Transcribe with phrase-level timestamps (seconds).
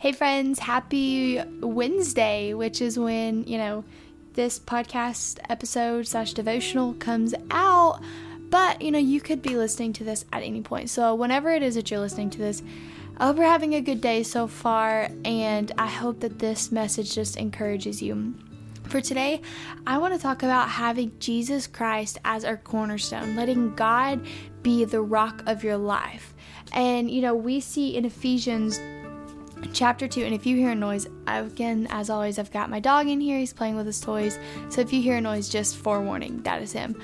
[0.00, 3.82] Hey, friends, happy Wednesday, which is when, you know,
[4.34, 8.00] this podcast episode slash devotional comes out.
[8.48, 10.88] But, you know, you could be listening to this at any point.
[10.88, 12.62] So, whenever it is that you're listening to this,
[13.16, 17.12] I hope you're having a good day so far, and I hope that this message
[17.12, 18.36] just encourages you.
[18.84, 19.42] For today,
[19.84, 24.24] I want to talk about having Jesus Christ as our cornerstone, letting God
[24.62, 26.34] be the rock of your life.
[26.72, 28.78] And, you know, we see in Ephesians
[29.72, 33.06] chapter 2 and if you hear a noise again as always i've got my dog
[33.06, 34.38] in here he's playing with his toys
[34.68, 37.00] so if you hear a noise just forewarning that is him.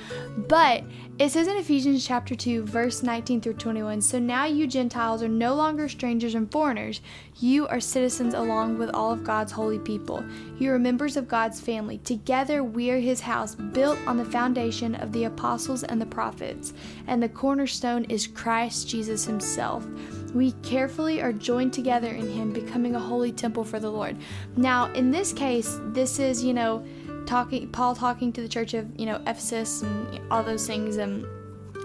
[0.48, 0.84] But
[1.16, 5.28] it says in ephesians chapter 2 verse 19 through 21 so now you gentiles are
[5.28, 7.00] no longer strangers and foreigners.
[7.38, 10.24] You are citizens along with all of god's holy people.
[10.58, 11.98] You are members of god's family.
[11.98, 16.72] Together we are his house built on the foundation of the apostles and the prophets.
[17.06, 19.86] And the cornerstone is christ jesus himself.
[20.34, 24.16] We carefully are joined together in him, becoming a holy temple for the Lord.
[24.56, 26.84] Now, in this case, this is, you know,
[27.26, 31.24] talking Paul talking to the church of, you know, Ephesus and all those things and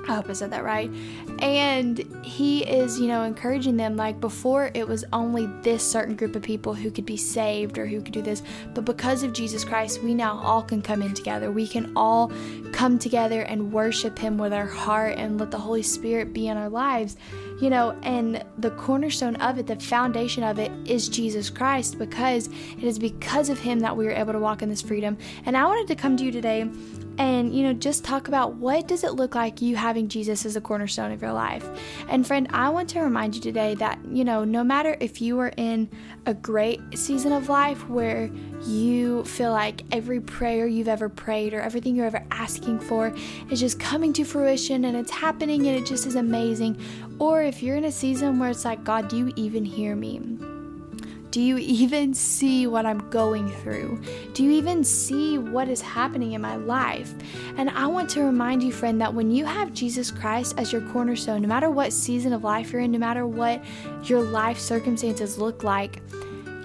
[0.10, 0.92] I hope I said that right.
[1.40, 6.36] And he is, you know, encouraging them like before it was only this certain group
[6.36, 8.42] of people who could be saved or who could do this,
[8.74, 11.52] but because of Jesus Christ, we now all can come in together.
[11.52, 12.32] We can all
[12.72, 16.58] come together and worship him with our heart and let the Holy Spirit be in
[16.58, 17.16] our lives.
[17.62, 22.48] You know, and the cornerstone of it, the foundation of it is Jesus Christ because
[22.48, 25.18] it is because of him that we are able to walk in this freedom.
[25.46, 26.70] And I wanted to come to you today
[27.20, 30.56] and you know just talk about what does it look like you having Jesus as
[30.56, 31.68] a cornerstone of your life.
[32.08, 35.40] And friend, I want to remind you today that you know no matter if you
[35.40, 35.90] are in
[36.26, 38.30] a great season of life where
[38.66, 43.14] you feel like every prayer you've ever prayed or everything you're ever asking for
[43.50, 46.80] is just coming to fruition and it's happening and it just is amazing,
[47.20, 50.22] or if you're in a season where it's like God, do you even hear me?
[51.32, 54.02] Do you even see what I'm going through?
[54.34, 57.14] Do you even see what is happening in my life?
[57.58, 60.82] And I want to remind you, friend, that when you have Jesus Christ as your
[60.90, 63.64] cornerstone, no matter what season of life you're in, no matter what
[64.06, 66.02] your life circumstances look like,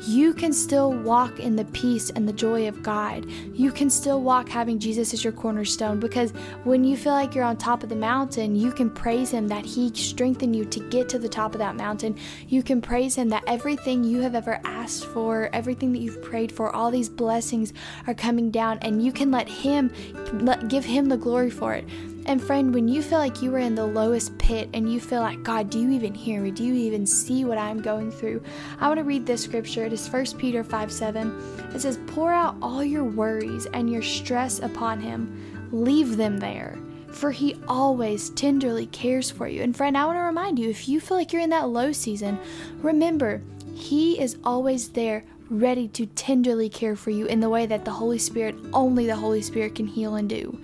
[0.06, 3.28] you can still walk in the peace and the joy of God.
[3.54, 6.32] You can still walk having Jesus as your cornerstone because
[6.64, 9.64] when you feel like you're on top of the mountain, you can praise Him that
[9.64, 12.16] He strengthened you to get to the top of that mountain.
[12.48, 16.52] You can praise Him that everything you have ever asked for, everything that you've prayed
[16.52, 17.72] for, all these blessings
[18.06, 19.92] are coming down, and you can let Him
[20.34, 21.84] let, give Him the glory for it.
[22.26, 25.20] And friend, when you feel like you are in the lowest pit and you feel
[25.20, 26.50] like, God, do you even hear me?
[26.50, 28.42] Do you even see what I'm going through?
[28.80, 29.84] I want to read this scripture.
[29.84, 31.70] It is 1 Peter 5 7.
[31.74, 36.78] It says, Pour out all your worries and your stress upon him, leave them there.
[37.08, 39.62] For he always tenderly cares for you.
[39.62, 41.92] And friend, I want to remind you if you feel like you're in that low
[41.92, 42.38] season,
[42.78, 43.42] remember,
[43.74, 47.90] he is always there ready to tenderly care for you in the way that the
[47.90, 50.58] Holy Spirit, only the Holy Spirit can heal and do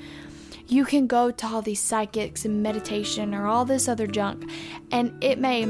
[0.70, 4.48] you can go to all these psychics and meditation or all this other junk
[4.92, 5.66] and it may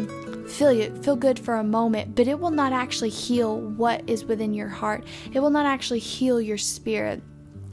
[0.47, 4.25] feel you feel good for a moment but it will not actually heal what is
[4.25, 5.05] within your heart.
[5.33, 7.23] It will not actually heal your spirit.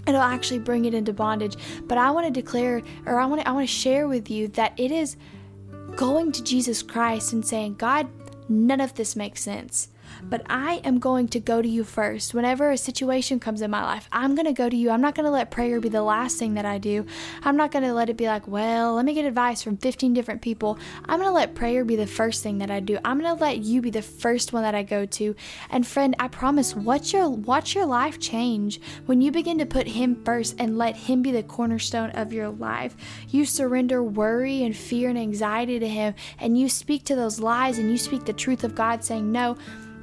[0.07, 1.57] It'll actually bring it into bondage.
[1.83, 4.47] But i want to declare or i want to i want to share with you
[4.49, 5.17] that it is
[5.95, 8.07] going to jesus christ and saying god
[8.49, 9.87] none of this makes sense
[10.23, 12.33] but I am going to go to you first.
[12.33, 14.89] Whenever a situation comes in my life, I'm going to go to you.
[14.89, 17.05] I'm not going to let prayer be the last thing that I do.
[17.43, 20.13] I'm not going to let it be like, well, let me get advice from 15
[20.13, 20.77] different people.
[21.05, 22.97] I'm going to let prayer be the first thing that I do.
[23.03, 25.35] I'm going to let you be the first one that I go to.
[25.69, 29.87] And friend, I promise watch your watch your life change when you begin to put
[29.87, 32.95] him first and let him be the cornerstone of your life.
[33.29, 37.77] You surrender worry and fear and anxiety to him and you speak to those lies
[37.77, 39.57] and you speak the truth of God saying, "No,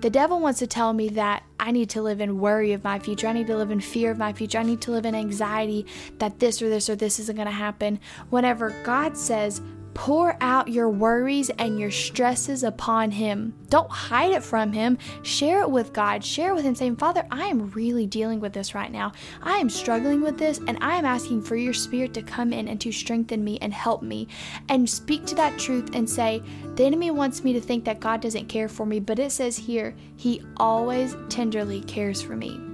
[0.05, 2.99] the devil wants to tell me that I need to live in worry of my
[2.99, 3.27] future.
[3.27, 4.59] I need to live in fear of my future.
[4.59, 5.87] I need to live in anxiety
[6.19, 7.99] that this or this or this isn't going to happen.
[8.29, 9.63] Whenever God says,
[9.95, 13.55] Pour out your worries and your stresses upon Him.
[13.71, 14.99] Don't hide it from Him.
[15.23, 16.25] Share it with God.
[16.25, 19.13] Share it with Him, saying, Father, I am really dealing with this right now.
[19.43, 22.69] I am struggling with this, and I am asking for your Spirit to come in
[22.69, 24.29] and to strengthen me and help me.
[24.69, 26.43] And speak to that truth and say,
[26.75, 29.57] The enemy wants me to think that God doesn't care for me, but it says
[29.57, 32.74] here, He always tenderly cares for me.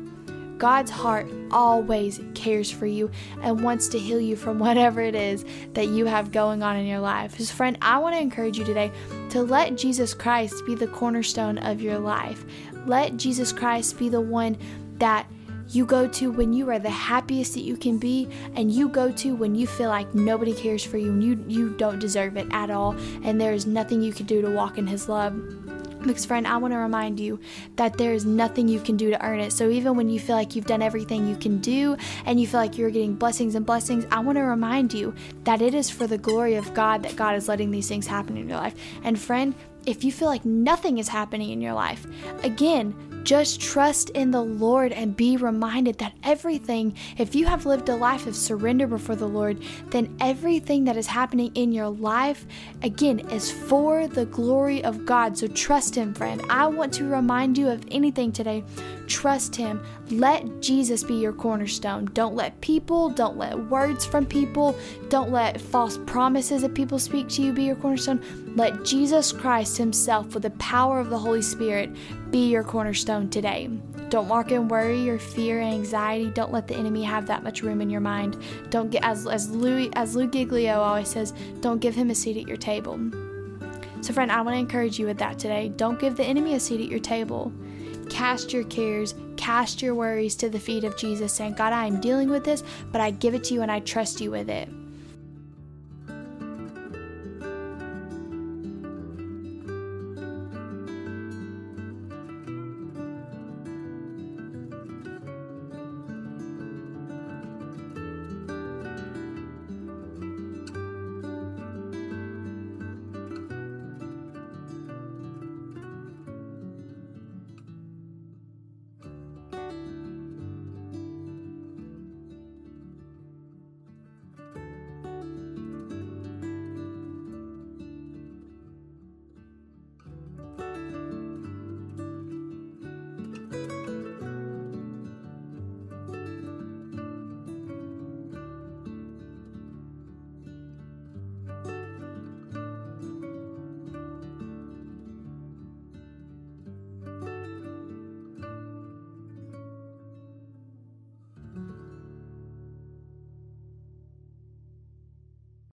[0.60, 3.10] God's heart always cares for you
[3.42, 6.86] and wants to heal you from whatever it is that you have going on in
[6.86, 7.34] your life.
[7.34, 8.92] His friend, I want to encourage you today
[9.30, 12.44] to let Jesus Christ be the cornerstone of your life.
[12.86, 14.58] Let Jesus Christ be the one
[14.98, 15.26] that
[15.70, 19.10] you go to when you are the happiest that you can be and you go
[19.12, 22.46] to when you feel like nobody cares for you and you you don't deserve it
[22.50, 22.90] at all
[23.22, 25.32] and there is nothing you can do to walk in his love
[26.02, 27.38] Because, friend, I want to remind you
[27.76, 29.52] that there is nothing you can do to earn it.
[29.52, 32.60] So, even when you feel like you've done everything you can do and you feel
[32.60, 35.14] like you're getting blessings and blessings, I want to remind you
[35.44, 38.36] that it is for the glory of God that God is letting these things happen
[38.36, 38.74] in your life.
[39.04, 39.54] And, friend,
[39.86, 42.06] if you feel like nothing is happening in your life,
[42.42, 47.88] again, just trust in the Lord and be reminded that everything, if you have lived
[47.88, 52.46] a life of surrender before the Lord, then everything that is happening in your life,
[52.82, 55.36] again, is for the glory of God.
[55.36, 56.42] So trust Him, friend.
[56.48, 58.64] I want to remind you of anything today.
[59.10, 59.84] Trust Him.
[60.10, 62.04] Let Jesus be your cornerstone.
[62.14, 64.78] Don't let people, don't let words from people,
[65.08, 68.22] don't let false promises that people speak to you be your cornerstone.
[68.54, 71.90] Let Jesus Christ Himself, with the power of the Holy Spirit,
[72.30, 73.68] be your cornerstone today.
[74.10, 76.30] Don't walk in worry or fear and anxiety.
[76.30, 78.40] Don't let the enemy have that much room in your mind.
[78.70, 82.36] Don't get as as Louis as Lou Giglio always says, don't give him a seat
[82.36, 82.98] at your table.
[84.02, 85.68] So friend, I want to encourage you with that today.
[85.76, 87.52] Don't give the enemy a seat at your table.
[88.10, 92.00] Cast your cares, cast your worries to the feet of Jesus, saying, God, I am
[92.00, 92.62] dealing with this,
[92.92, 94.68] but I give it to you and I trust you with it.